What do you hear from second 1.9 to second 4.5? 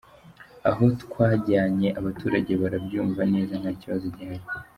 abaturage barabyumva neza nta kibazo gihari.